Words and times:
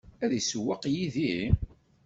Ad 0.23 0.31
isewweq 0.39 0.83
yid-i? 0.93 1.35